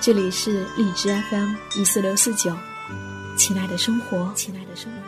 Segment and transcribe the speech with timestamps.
[0.00, 2.54] 这里是荔枝 FM 一四六四九，
[3.36, 4.98] 亲爱的生活，亲爱的生活。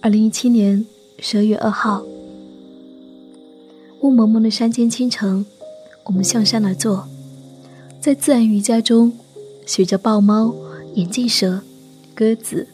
[0.00, 0.86] 二零一七年
[1.18, 2.02] 十二月二号，
[4.00, 5.44] 雾蒙蒙的山间清晨，
[6.04, 7.06] 我们向山而坐，
[8.00, 9.12] 在自然瑜伽中。
[9.66, 10.54] 学着抱猫、
[10.96, 11.60] 眼镜蛇、
[12.14, 12.66] 鸽子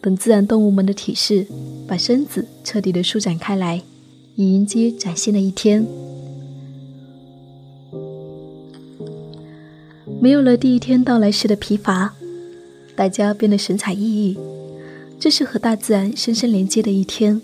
[0.00, 1.44] 等自然动物们的体式，
[1.88, 3.82] 把身子彻底的舒展开来，
[4.36, 5.84] 以迎接崭新的一天。
[10.20, 12.14] 没有了第一天到来时的疲乏，
[12.94, 14.38] 大家变得神采奕奕。
[15.18, 17.42] 这是和大自然深深连接的一天。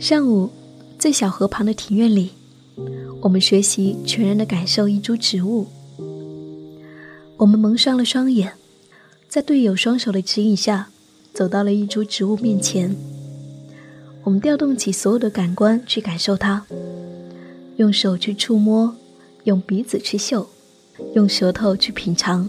[0.00, 0.50] 上午，
[0.98, 2.30] 在小河旁的庭院里，
[3.20, 5.66] 我们学习全然的感受一株植物。
[7.38, 8.54] 我们蒙上了双眼，
[9.28, 10.88] 在队友双手的指引下，
[11.34, 12.96] 走到了一株植物面前。
[14.24, 16.64] 我们调动起所有的感官去感受它，
[17.76, 18.96] 用手去触摸，
[19.44, 20.48] 用鼻子去嗅，
[21.14, 22.48] 用舌头去品尝，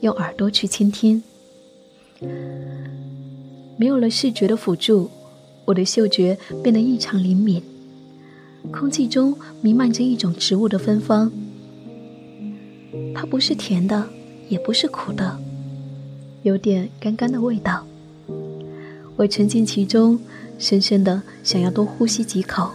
[0.00, 1.20] 用耳朵去倾听。
[3.76, 5.10] 没有了视觉的辅助，
[5.64, 7.60] 我的嗅觉变得异常灵敏。
[8.70, 11.32] 空气中弥漫着一种植物的芬芳，
[13.12, 14.08] 它不是甜的。
[14.50, 15.38] 也不是苦的，
[16.42, 17.86] 有点干干的味道。
[19.16, 20.18] 我沉浸其中，
[20.58, 22.72] 深深的想要多呼吸几口。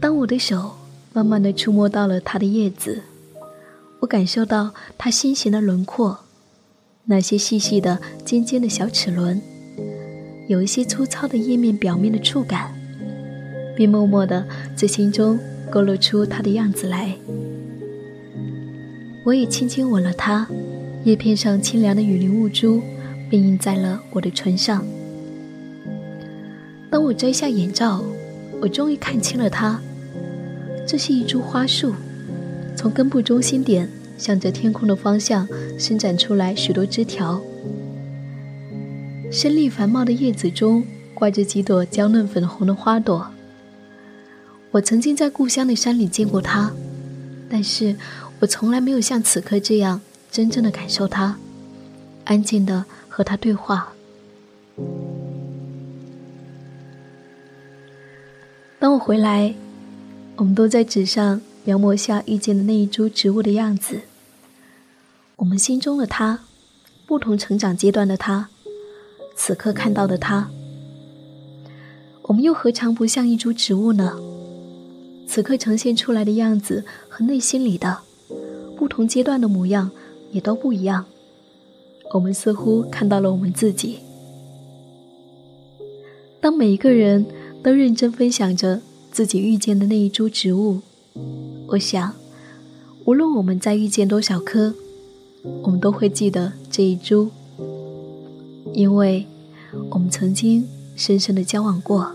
[0.00, 0.72] 当我的手
[1.12, 3.02] 慢慢的触摸到了它的叶子，
[4.00, 6.20] 我感受到它心形的轮廓，
[7.04, 9.40] 那些细细的、尖尖的小齿轮，
[10.48, 12.72] 有一些粗糙的叶面表面的触感，
[13.76, 15.38] 并默默的在心中
[15.70, 17.14] 勾勒出它的样子来。
[19.24, 20.48] 我也轻轻吻了它，
[21.04, 22.82] 叶片上清凉的雨林雾珠，
[23.30, 24.84] 便印在了我的唇上。
[26.90, 28.04] 当我摘下眼罩，
[28.60, 29.80] 我终于看清了它。
[30.84, 31.94] 这是一株花树，
[32.74, 33.88] 从根部中心点
[34.18, 37.40] 向着天空的方向伸展出来许多枝条。
[39.30, 40.84] 深绿繁茂的叶子中
[41.14, 43.24] 挂着几朵娇嫩粉红的花朵。
[44.72, 46.72] 我曾经在故乡的山里见过它，
[47.48, 47.94] 但是。
[48.42, 51.38] 我从来没有像此刻这样真正的感受它，
[52.24, 53.92] 安静的和它对话。
[58.80, 59.54] 当我回来，
[60.34, 64.00] 我们都在纸上描摹下遇见的那一株植物的样子。
[65.36, 66.40] 我们心中的它，
[67.06, 68.48] 不同成长阶段的它，
[69.36, 70.48] 此刻看到的它，
[72.22, 74.18] 我们又何尝不像一株植物呢？
[75.28, 78.00] 此刻呈现出来的样子和内心里的。
[78.76, 79.90] 不同阶段的模样
[80.30, 81.04] 也都不一样。
[82.12, 83.98] 我们似乎看到了我们自己。
[86.40, 87.24] 当每一个人
[87.62, 88.80] 都认真分享着
[89.10, 90.80] 自己遇见的那一株植物，
[91.68, 92.14] 我想，
[93.04, 94.74] 无论我们再遇见多少棵，
[95.62, 97.30] 我们都会记得这一株，
[98.72, 99.26] 因为
[99.90, 100.66] 我们曾经
[100.96, 102.12] 深深的交往过。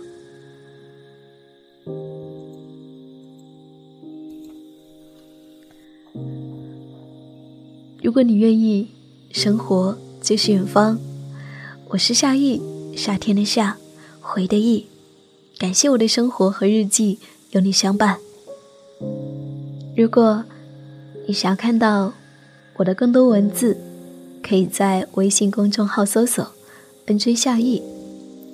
[8.18, 8.88] 如果你愿意，
[9.32, 10.98] 生活就是远方。
[11.90, 12.60] 我是夏意，
[12.96, 13.78] 夏天的夏，
[14.22, 14.88] 回的意。
[15.60, 17.20] 感谢我的生活和日记
[17.52, 18.18] 有你相伴。
[19.96, 20.44] 如果
[21.28, 22.12] 你想要看到
[22.78, 23.78] 我的更多文字，
[24.42, 26.44] 可以在微信公众号搜索
[27.06, 27.84] “nj 夏意”，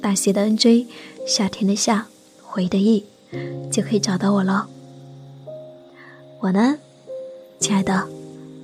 [0.03, 0.87] 大写的 “nj”，
[1.25, 2.07] 夏天的夏，
[2.41, 3.05] 回的意，
[3.71, 4.67] 就可以找到我了。
[6.41, 6.77] 晚安，
[7.61, 8.05] 亲爱的，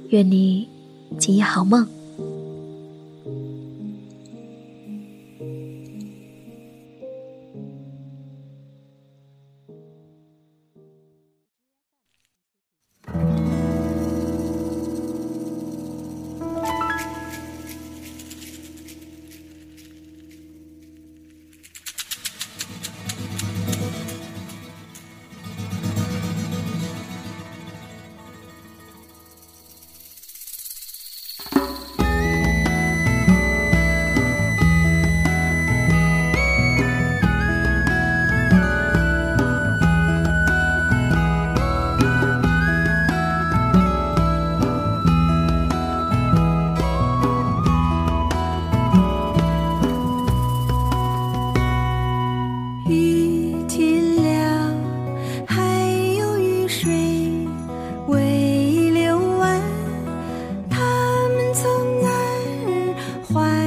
[0.10, 0.68] 愿你。
[1.18, 1.99] 今夜好梦。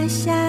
[0.08, 0.42] 下